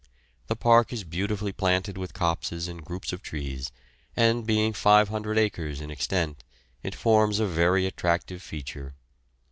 [0.47, 3.71] The park is beautifully planted with copses and groups of trees,
[4.17, 6.43] and being 500 acres in extent,
[6.81, 8.95] it forms a very attractive feature.